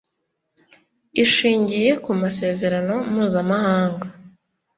Ishingiye 1.23 1.89
ku 2.03 2.11
Masezerano 2.21 2.95
mpuzamahanga 3.11 4.07